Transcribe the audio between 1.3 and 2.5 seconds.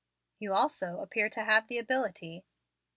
have the ability."